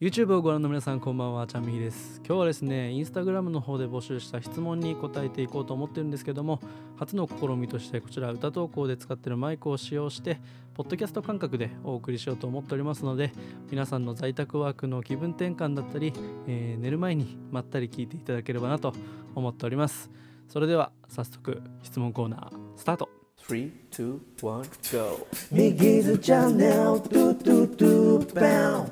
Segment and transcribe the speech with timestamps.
[0.00, 1.48] YouTube をご覧の皆さんこんばんは。
[1.48, 2.22] ちゃんみひです。
[2.24, 6.60] 今日はですねインスタグラムの方で募集した質問に答えていこうと思ってるんですけども
[6.96, 10.40] 初の試みとしてこちら歌投稿で使ってるマイクを使用して
[10.74, 13.32] ポッドキャスト感覚でお送りしようと思っておりますので
[13.72, 16.12] 皆さんの在宅ワークの気分転換だったり、
[16.46, 18.92] えー寝る前にまったり聞いていただければなと
[19.34, 20.10] 思っております。
[20.46, 23.08] それでは早速質問コーナースタート。
[23.48, 24.62] 3、2、1、
[24.92, 25.26] GO!
[25.50, 28.90] 右ズチャンネルトゥトゥトゥバウン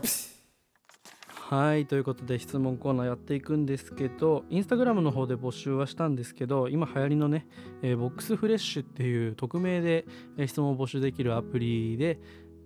[1.48, 7.46] はいということで質問コーナーやっていくんですけどインスタグラムの方で募集はしたんですけど今流行りのね、
[7.82, 10.06] えーボックスフレッシュっていう匿名で、
[10.45, 12.19] 質問を募集できるアプリで、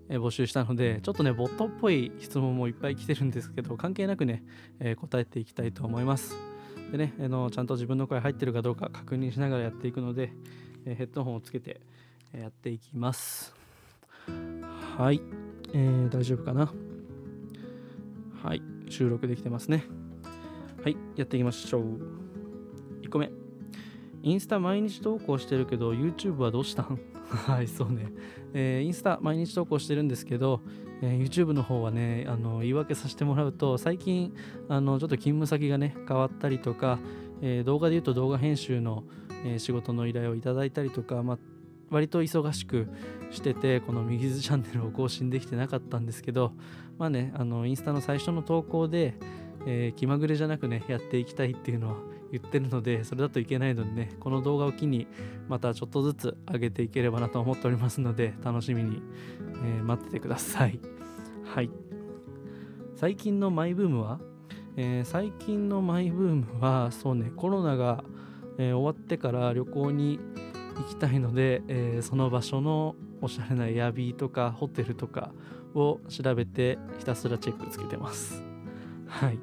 [0.09, 4.43] 募集したのでちょっとねボットっぽい質問もいっぱい来てるんですけど関係なくね、
[4.79, 6.35] えー答えていきたいと思います。
[6.91, 10.33] でね、あのちゃんと自分の声入ってるかどうか確認しながらやっていくので、
[10.87, 11.83] えーヘッドホンをつけて、
[12.33, 13.55] やっていきます。
[14.97, 15.21] はい、
[15.75, 16.73] えー大丈夫かな？
[18.43, 19.85] はい、収録できてますね。
[20.83, 21.83] はい、やっていきましょう。
[23.03, 23.31] 1個目。
[24.23, 26.99] インスタ毎日投稿してるけど、YouTube はどうしたん？
[27.31, 28.13] はい、そうね、
[28.53, 30.61] えーインスタ毎日投稿してるんですけど、
[31.01, 34.35] えー YouTube の方はね、あの言い訳させてもらうと、最近、
[34.69, 36.99] あのちょっと勤務先がね、変わったりとか、
[37.41, 39.05] えー動画で言うと動画編集の、
[39.45, 41.39] えー仕事の依頼をいただいたりとか、まあ、
[41.91, 42.89] 割と忙しく
[43.31, 46.53] しててこの右ズチャンネルを更新できてなかったんですけど
[46.99, 49.15] まあねあのインスタの最初の投稿で、
[49.67, 51.97] えー気まぐれじゃなくねやっていきたいっていうのは
[52.33, 55.09] 言ってるのでそれだといけないのでねこの動画を機に
[55.49, 59.03] またちょっとずつ上げていければなと思っておりますので楽しみに、
[59.65, 60.79] えー待っててください。
[61.45, 61.71] はい。
[62.95, 64.21] 最近のマイブームは、
[64.77, 68.05] えー最近のマイブームはそうねコロナが、
[68.59, 70.21] えー終わってから旅行に
[70.81, 75.33] 行きたいので、えーその場所のおしゃれなエアビーとかホテルとか
[75.75, 78.43] を調べてひたすらチェックつけてます。
[79.07, 79.39] はい。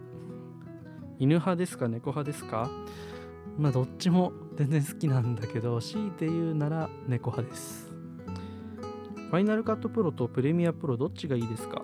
[1.20, 2.70] 犬派ですか猫派ですか？
[3.58, 7.92] まあどっちも全然好きなんだけど強いて言うなら猫派です。
[9.30, 11.84] ファイナルカットプロとプレミアプロどっちがいいですか？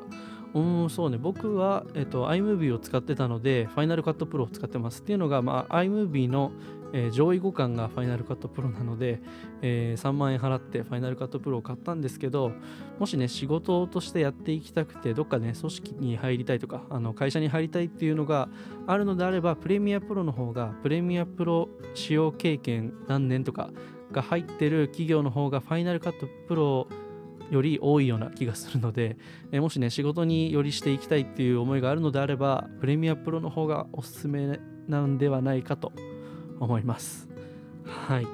[0.54, 1.18] うんそうね。
[1.18, 5.02] 僕は、えっと、iMovie を使ってたのでファイナルカットプロを使ってます。
[5.02, 6.52] っていうのが、まあ、iMovie の、
[6.94, 9.22] えー上位互換がファイナルカットプロなので、
[9.62, 12.52] えー3万円払ってファイナルカットプロを買ったんですけど
[13.00, 18.48] もしね仕事としてやっていきたくてどっかね組織に入りたいとかあの会社に入りたいっていうのが
[18.88, 23.72] あるのであればプレミアプロの方がプレミアプロ使用経験何年とか
[24.12, 26.88] が入ってる企業の方がファイナルカットプロ
[27.50, 29.18] より多いような気がするので、
[29.52, 35.92] えもしね仕事によりしていきたいっていう思いがあるのであればプレミアプロの方がおすすめなんではないかと
[36.60, 37.28] 思います。
[37.86, 38.28] はい。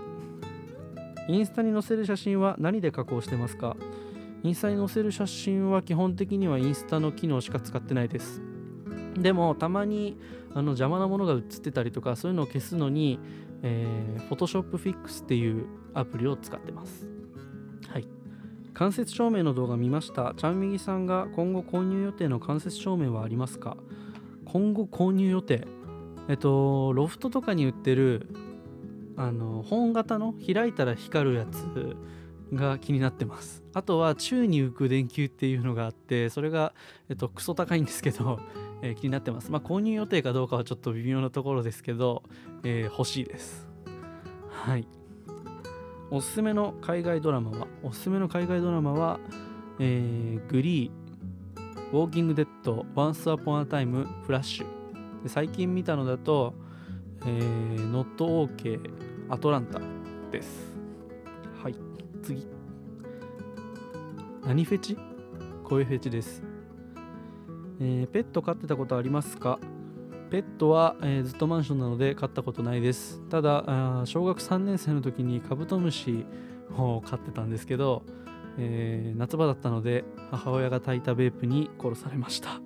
[1.28, 3.78] インスタに載せる写真は何で加工してますか？
[4.44, 8.42] インスタに載せる写真は基本的にはインスタの機能しか使ってないです。
[9.16, 10.18] でもたまに
[10.54, 13.20] あの邪魔なものが写ってたりとかそういうのを消すのに、
[13.64, 17.08] えー、Photoshop Fix っていうアプリを使ってます。
[17.90, 18.08] はい。
[18.74, 20.34] 間接照明の動画見ました。
[20.38, 23.76] ちゃんみぎさんが今後購入予定の間接照明はありますか？
[24.46, 25.68] 今後購入予定。
[26.30, 28.30] えっとロフトとかに売ってる
[29.18, 31.98] あの本型の開いたら光るやつ
[32.54, 33.64] が気になってます。
[33.74, 36.74] あとは宙に浮く電球っていうのがあってそれが、
[37.10, 38.40] えっと、クソ高いんですけど、
[38.82, 39.52] えー気になってます。
[39.52, 42.24] まあ購入予定かどうかはちょっと微妙なところですけど、
[42.64, 43.68] えー欲しいです。
[44.50, 44.88] はい。
[46.12, 49.20] おすすめの海外ドラマはおすすめの海外ドラマは、
[49.80, 54.79] えー Glee Walking Dead、 Once Upon a Time、フラッシュ。
[55.24, 56.54] で最近見たのだと、
[57.26, 58.80] えー、 Not Okay、
[59.30, 59.80] アトランタ
[60.32, 60.76] です。
[61.62, 61.76] はい、
[62.24, 62.48] 次。
[64.46, 64.98] 何フェチ？
[65.64, 66.42] 声フェチです。
[67.82, 69.60] えーペット飼ってたことありますか？
[70.32, 73.22] ペットは、えーずっとマンションなので飼ったことないです。
[73.30, 76.26] ただ、小学3年生の時にカブトムシ
[76.78, 78.04] を飼ってたんですけど、
[78.58, 82.62] えー夏場だったので母親が焚いたベープに殺されました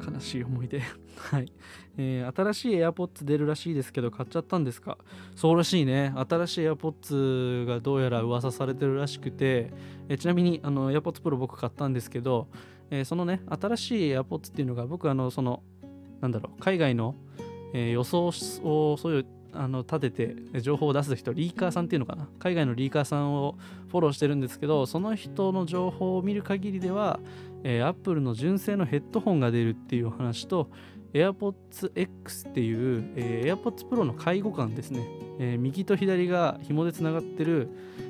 [0.00, 0.80] 悲しい思い出。
[0.80, 1.52] はい、
[1.98, 4.98] えー新しい AirPods 出るらしいですけど買っちゃったんですか？
[5.36, 6.12] そうらしいね。
[6.16, 9.70] 新しい AirPods がどうやら噂されてるらしくて、
[10.08, 12.48] えーちなみにあの AirPods Pro 僕買ったんですけど、
[12.90, 15.62] えーそのね新しい AirPods っていうのが僕あのその
[16.20, 17.14] なんだろう海外の、
[17.74, 22.28] えー予想をそういうあの立ててえ情報を出す人リーカーさんっていうのかな？
[22.38, 23.56] 海外のリーカーさんを
[23.88, 27.18] フォローしてるんですけどその人の情報を見る限りでは、
[27.64, 30.70] えー、Apple の純正のヘッドホンが出るっていう話と
[31.12, 35.04] AirPods X っていう、えー AirPods Pro の介護感ですね、
[35.38, 37.68] えー右と左が紐でつながってる、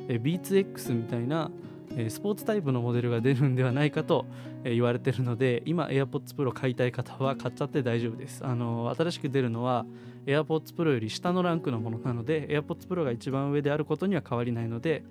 [0.08, 1.50] えー Beats X みたいな、
[1.96, 4.26] えースポーツタイプのモデルが出るんではないかと、
[4.64, 8.44] えー言われてるので今 AirPods Pro 買いたい方は買っちゃって大丈夫です。
[8.44, 9.86] あのー新しく出るのは
[10.26, 15.02] AirPods Pro より下のランクのものなので AirPods Pro が一番上であることには変わりないので、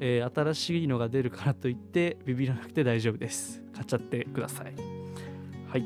[0.00, 3.62] えー新しいのが出るからといってビビらなくて大丈夫です。
[3.74, 4.72] 買っちゃってください。
[5.68, 5.84] はい。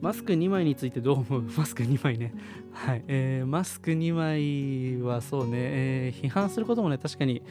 [0.00, 1.42] マスク2枚についてどう思う？
[1.56, 2.32] マスク2枚ね。
[2.72, 7.42] はい、えーマスク2枚はそうね、えー批判することもね確かに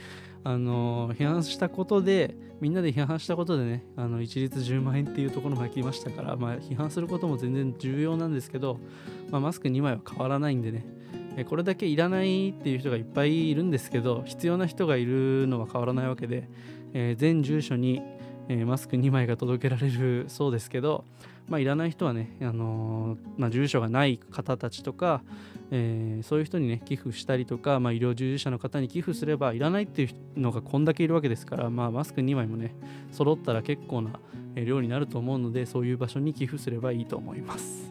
[0.43, 8.79] あの批判したことでみんなで批判したことでねあの一律10万円っていうところまで来ましたから、まあ、批判することも全然重要なんですけど、
[9.29, 10.85] まあ、マスク2枚は変わらないんでね
[11.47, 16.49] これだけいらないっていう人がいっぱいいるんですけど必要な人がいるのは変わらないわけで、
[16.93, 18.01] えー全住所に、
[18.49, 21.05] えーマスク2枚が届けられるそうですけど、
[21.49, 25.21] まあ、いらない人はね、あのまあ、住所がない方たちとか、
[25.71, 30.05] えーそういう人にね寄付したりとか、まあ、医療従事者の方に寄付すればいらないってい
[30.35, 32.75] うのがこんだけいるわけですから、まあ、マスク2枚もね
[33.11, 34.19] 揃ったら結構な
[34.55, 37.89] 量になると思うのでそういう場所に寄付すればいいと思います。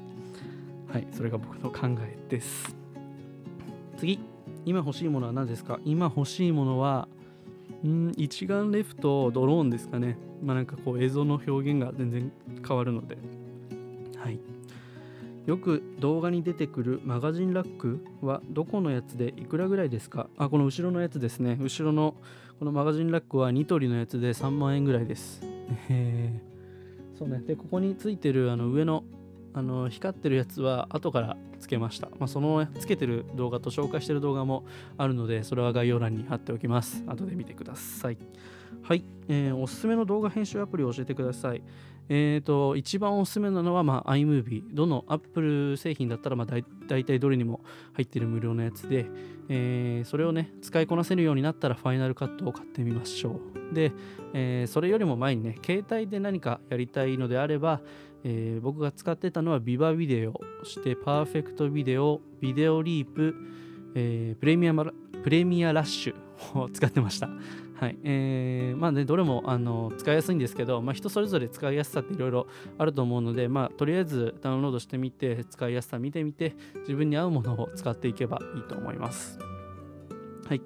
[0.93, 2.77] はいそれが僕の考えです。
[3.97, 4.19] 次
[4.67, 5.81] 今欲しいものは何ですか？
[5.85, 7.09] 今欲しいものは
[7.87, 10.19] ん一眼レフとドローンですかね。
[10.43, 12.33] まあなんかこう映像の表現が全然
[12.67, 13.17] 変わるので。
[14.19, 14.39] はい。
[15.47, 20.29] よく動画に出てくるマガジンラックはどこのやつでいくらぐらいですか？
[20.37, 21.57] あこの後ろのやつですね。
[21.59, 22.15] 後ろの
[22.59, 25.41] このマガジンラックはニトリのやつで3万円ぐらいです。
[25.89, 27.19] へー。
[27.19, 27.41] そうね。
[27.47, 29.05] でここについてるあの上の
[29.55, 34.67] あの光ってるやつは後からつけました、まあ、そのつけてる動画と紹介してる動画も
[34.99, 37.03] あるのでそれは概要欄に貼っておきます。
[37.07, 38.19] 後で見てください。
[38.83, 41.63] はい、えーおすすめの動画編集アプリを教えてください
[42.09, 46.57] えー、と一番おすすめなのは、まあ、iMovie どの Apple 製品だったら、まあ、だ
[46.87, 47.61] 大体どれにも
[47.93, 49.07] 入ってる無料のやつで、
[49.49, 53.41] えーそれをね使いこなせるようになったらファイナルカットを買ってみましょ
[53.71, 53.75] う。
[53.75, 53.93] で、
[54.33, 57.81] えーそれよりも前にね携帯で何かやりたいのであれば、
[58.25, 60.41] えー僕が使ってたのはビバビデオ。
[60.63, 63.35] そしてパーフェクトビデオビデオリープ、
[63.95, 67.29] えプレミアプレミアラッシュを使ってました。
[67.81, 67.99] はい。
[68.03, 72.47] えーまあねどれもあの使いやすいんですけど、まあ、人それぞれ使いやすさっていろいろ
[72.77, 79.39] あると思うので、まあ、とりあえずダウンロードしてみて使いやすさ見てみて自分に合うものを使っていけばいいと思います。
[80.49, 80.63] はい。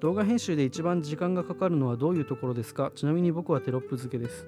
[0.00, 2.92] 動画編集で一番時間がかかるのはどういうところですか？
[2.94, 4.46] ちなみに僕はテロップ付けです。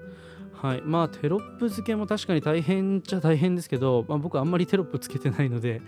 [0.52, 0.82] はい。
[0.82, 5.80] まあテロップ付けも確かに大変っちゃ大変ですけど、まあ、僕あんまりテロップつけてないので、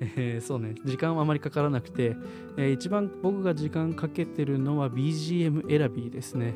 [0.00, 0.74] えーそうね。
[0.84, 2.16] 時間はあまりかからなくて、
[2.56, 6.54] えー一番僕が時間かけてるのは BGM 選びですね、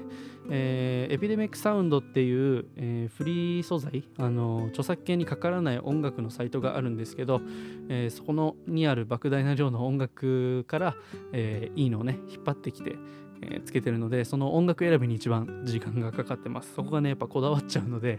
[0.50, 7.40] えーエピデミックサウンドっていう、えーフリー素材あの著作権にかからない音楽のサイトがあるんですけど、
[7.88, 10.96] えーそこのにある莫大な量の音楽から、
[11.32, 12.96] えいいのをね引っ張ってきて、
[13.43, 16.75] えつけてるのでその音楽選びに一番時間がかかってます。
[16.75, 18.19] そこがねやっぱこだわっちゃうので、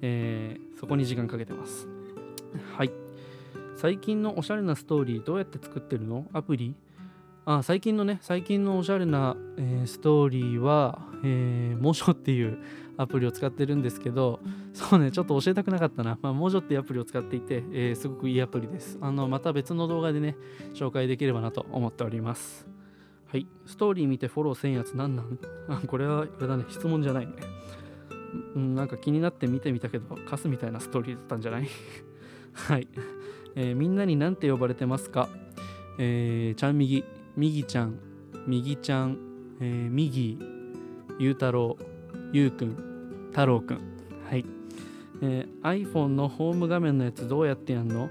[0.00, 1.88] えそこに時間かけてます。
[2.76, 2.90] はい。
[3.80, 6.26] 最近のおしゃれなストーリーどうやって作ってるの？
[6.34, 6.74] アプリ？
[7.46, 12.58] あ最近のね最近のおしゃれな、えーストーリーは、えー、モジョっていう
[12.98, 14.40] アプリを使ってるんですけど
[14.74, 18.98] そうねちょっと教えたくなかったな、まあ、モジョっていうアプリを使っていて、えーすごくいいアプリです。
[19.00, 20.36] あのまた別の動画でね
[20.74, 22.68] 紹介できればなと思っております。
[23.32, 23.46] はい。
[23.64, 25.38] ストーリー見てフォローせんやつなんなん？
[25.68, 26.64] あこれはあれだね。
[26.68, 27.32] 質問じゃないね。
[28.56, 31.66] うんなんか気になって見てみたけどカスみたいなストーリーだったんじゃない？
[32.52, 32.86] はい、
[33.56, 35.28] えーみんなに何て呼ばれてますか？
[35.98, 37.04] えー、ちゃんみぎ
[37.36, 37.98] みぎちゃん。
[38.46, 39.18] みぎちゃん、
[39.60, 40.38] えー、みぎ
[41.18, 41.84] ゆうたろう。
[42.32, 43.28] ゆうくん。
[43.30, 43.78] 太郎くん。
[44.28, 44.44] はい、
[45.22, 48.08] えー iPhone のホーム画面のやつどうやってやんの？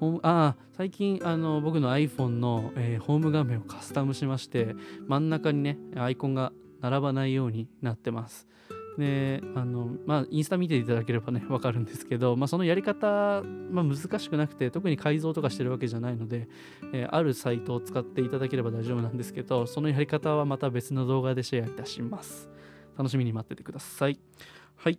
[0.00, 4.74] ホームああ最近あの僕の iPhone の、えーホーム画面をカスタムしまして
[5.06, 8.46] 真ん中にねアイコンが並ばないようになってます。
[8.98, 16.48] であのまあインスタ見ていただければね わかるんですけど、まあ、そのやり方、まあ、難しくなくて特に改造とかしてるわけじゃないので、
[16.92, 22.50] えーあるサイトを使っていただければ大丈夫なんですけどそのやり方はまた別の動画でシェアいたします。
[22.96, 24.18] 楽しみに待っててください。
[24.76, 24.98] はい。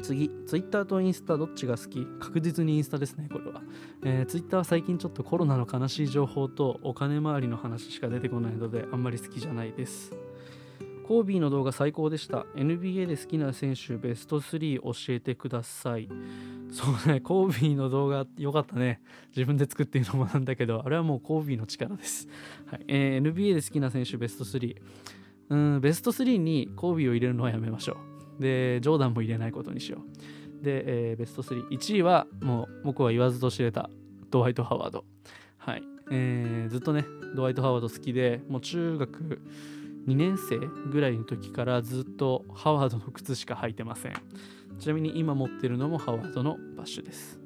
[0.00, 2.06] 次、Twitter とインスタどっちが好き？
[2.18, 3.62] 確実にインスタですね、これは。
[4.02, 10.12] えー、Twitter は最近ちょっとコロナの悲しい情報とお金回りの話しか出てこないので、あんまり好きじゃないです。
[11.06, 12.46] コービーの動画最高でした。
[12.54, 16.08] NBA で好きな選手ベスト3教えてください。
[16.70, 19.02] そうね、コービーの動画良かったね。
[19.36, 22.28] 自分で作っていうのもなんだけど、あれはもうコービーの力です。
[22.66, 24.76] はいえー NBA で好きな選手ベスト3。
[25.50, 27.98] うん、ベスト3にコービーを入れるのはやめましょ
[28.38, 28.42] う。
[28.42, 30.02] で、ジョーダンも入れないことにしよ
[30.60, 30.64] う。
[30.64, 31.68] で、えーベスト3。
[31.68, 33.90] 1位はもう僕は言わずと知れた
[34.30, 35.04] ドワイト・ハワード。
[35.58, 35.82] はい。
[36.10, 37.04] えーずっとね、
[37.34, 39.40] ドワイト・ハワード好きで、もう中学
[40.06, 40.58] 2年生
[40.90, 44.12] ぐらいの時からずっとハワードの靴しか履いてません。
[44.78, 47.38] ちなみに今持ってるのもハワードのバッシュです。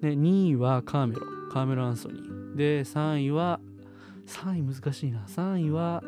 [0.00, 2.56] で2位はカーメロカーメロ・アンソニー。
[2.56, 3.60] で3位は
[4.26, 5.24] 3位難しいな。
[5.26, 6.02] 3位は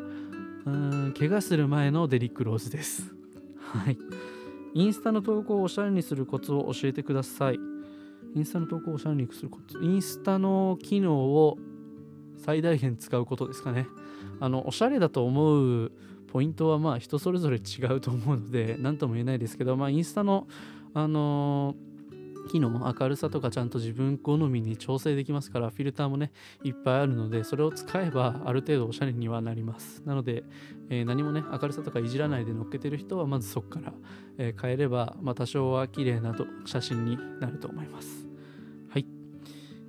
[0.65, 3.13] うん怪我する前のデリック・ローズです。
[3.59, 3.97] はい。
[4.73, 7.59] インスタの投稿をおしゃれにするコツを教えてください。
[8.33, 9.77] インスタの投稿をおしゃれにするコツ。
[9.81, 11.57] インスタの機能を
[12.41, 13.87] 最大限使うことですかね。
[14.39, 15.91] あのおしゃれだと思う
[16.27, 20.47] ポイントはまあ人それぞれ違うと思うので何とも言えないですけどまあインスタの
[20.93, 21.91] あのー
[22.49, 26.31] 機能明るさとかちゃんと自分好みに調整できますからフィルターもね
[26.63, 30.01] いっぱいあるのでそれを使えばある程度おしゃれにはなります。
[30.05, 30.43] なので、
[30.89, 33.93] えー何もね明るさとかいじらないで乗っけてる人はまずそこから、
[34.37, 38.30] えー変えれば、まあ、多少は綺麗なと写真になると思います。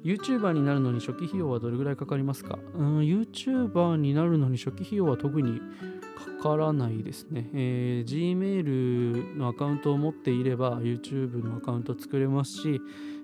[0.04, 2.59] YouTuber になるのに初期費用はどれぐらいかかりますか？
[2.75, 5.61] うん YouTuber になるのに初期費用は特に
[6.40, 12.80] かからないですね、えー Gmail のアカウントを持っていれば YouTube のアカウント作れますし、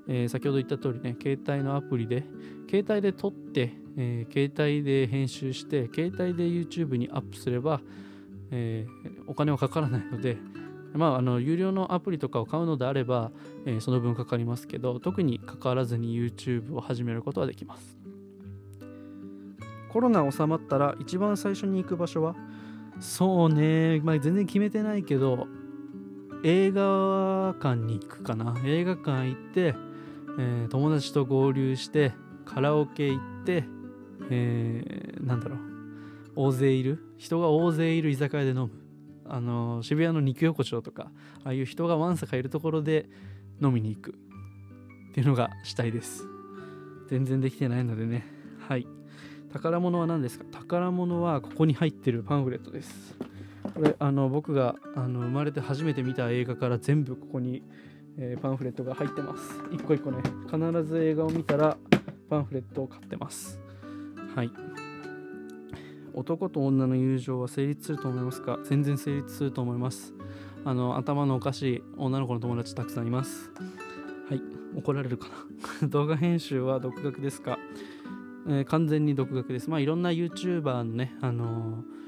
[0.06, 2.25] えー先ほど言った通りね携帯のアプリで
[2.70, 7.80] 携帯で撮って、えー携帯で編集して携帯で YouTube にアップすれば、
[8.50, 8.87] え
[9.26, 10.38] お金はかからないので
[10.95, 13.30] まあ、あの有料のアプリとかを買うのであれば、
[13.66, 17.99] えーその分かかりますけど特に関わらずに YouTube を始めることはできます。
[19.90, 22.35] コロナ収まったら一番最初に行く場所は？
[23.00, 25.47] そうね、まあ、全然決めてないけど
[26.42, 28.57] 映画館に行くかな。
[28.64, 29.75] 映画館行って、
[30.38, 32.12] えー友達と合流して
[32.45, 33.64] カラオケ行って、
[34.30, 35.59] えーなんだろう。
[36.35, 36.99] 大勢いる？
[37.16, 38.71] 人が大勢いる居酒屋で飲む
[39.28, 41.11] あの渋谷の肉横丁とか
[41.44, 43.08] ああいう人がわんさかいるところで
[43.62, 44.14] 飲みに行くっ
[45.14, 46.25] ていうのがしたいです。
[47.08, 48.26] 全然できてないのでね。
[48.68, 48.87] はい。
[49.52, 50.44] 宝物は何ですか？
[50.52, 53.16] 宝物はここに入ってるパンフレットです。
[53.75, 57.62] これあの僕があの生まれて初めて見た映画から全部ここに、
[58.18, 59.42] えーパンフレットが入ってます。
[59.73, 60.23] 一個一個ね。
[60.50, 61.76] 必ず映画を見たら
[62.28, 63.58] パンフレットを買ってます。
[64.35, 64.50] はい。
[66.14, 68.58] 男と女の友情は成立すると思いますか？
[68.64, 70.14] 全然成立すると思います。
[70.64, 73.50] あの頭のおかしい女の子の友達たくさんいます。
[74.28, 74.42] はい。
[74.76, 75.28] 怒られるか
[75.82, 75.88] な？
[75.88, 77.58] 動画編集は独学ですか、
[78.46, 79.70] えー完全に独学です。
[79.70, 81.98] まあいろんな YouTuber のねあのー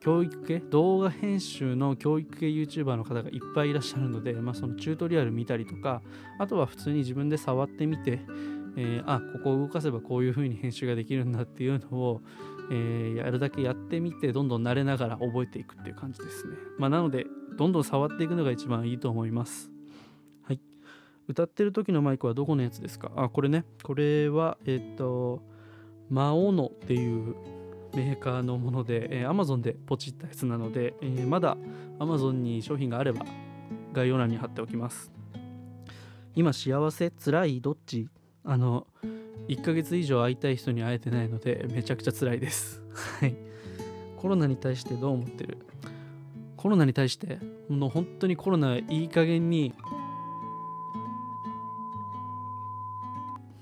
[0.00, 0.60] 教育系？
[0.70, 6.02] 動画編集の教育系 YouTuber の方がいっぱいいらっしゃるので、まあ、そのチュートリアル見たりとか
[6.38, 8.20] あとは普通に自分で触ってみて、
[8.76, 12.20] えーあここを動かせばこういう風に編集ができるんだっていうのを、
[12.70, 19.70] えーやるだけやってみてどんどん慣れながら覚えていくっていう感じですね、まあ、なのでどんどん触っていくのが一番いいと思います。
[20.42, 20.60] はい。
[21.28, 23.12] 歌ってる時のマイクはどこのやつですか？
[23.16, 23.64] あこれね。
[23.82, 25.42] これはえっ、と
[26.10, 27.36] マオノっていう
[27.94, 31.56] メーカーのもので、えー Amazon でポチったやつなので、えーまだ
[32.00, 33.24] Amazon に商品があれば
[33.92, 35.12] 概要欄に貼っておきます。
[36.34, 38.08] 今幸せ辛いどっち？
[38.42, 38.88] あの
[39.48, 42.82] 1ヶ月以上会いたい人に会えてないのでめちゃくちゃ辛いです。
[43.20, 43.36] はい。
[44.16, 45.58] コロナに対してどう思ってる？
[46.56, 47.38] コロナに対して
[47.68, 49.74] もう本当にコロナいい加減に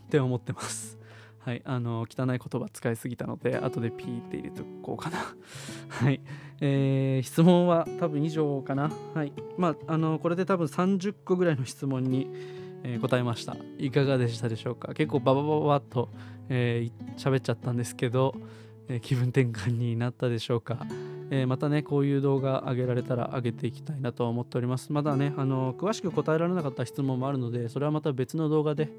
[0.07, 0.99] って思ってます。
[1.41, 5.35] はい、あの汚い言葉使いすぎたので後でピーって入れておこうかな。
[5.89, 6.21] はい、
[6.61, 8.93] えー質問は多分以上かな。
[9.15, 9.33] はい。
[9.59, 12.29] まああのこれで多分30個ぐらいの質問に、
[12.85, 13.57] えー答えました。
[13.79, 14.95] いかがでしたでしょうか？
[14.95, 16.09] 結構バババババッと
[16.49, 18.35] えー喋っちゃったんですけど、
[18.89, 20.79] えー気分転換になったでしょうか、
[21.31, 24.93] えーまたねこういう動画上げられたら上げていきたいなと思っております。
[24.93, 28.91] まだねあの詳しく答えられなかった質問もあるのでそれはまた別の動画で、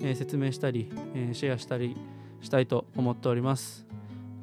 [0.00, 1.96] えー説明したり、えーシェアしたり
[2.40, 3.86] したいと思っております、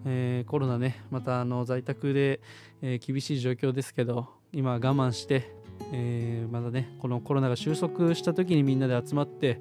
[0.05, 2.41] えーコロナねまたあの在宅で、
[2.81, 5.55] えー厳しい状況ですけど今我慢して、
[5.91, 9.59] えーまだねこのコロナが収束した時にみんなで集まって、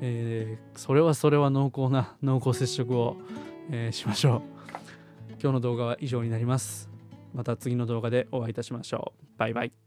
[0.00, 3.16] えーそれはそれは濃厚な濃厚接触を、
[3.70, 4.42] えーしましょう。
[5.42, 6.88] 今日の動画は以上になります。
[7.34, 9.38] また次の動画でお会いいたしましょう。
[9.38, 9.81] バイバイ。